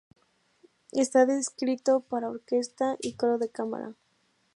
Está 0.93 1.21
escrito 1.37 1.99
para 1.99 2.27
orquesta 2.31 2.97
y 3.01 3.13
coro 3.13 3.37
de 3.37 3.51
cámara. 3.51 3.93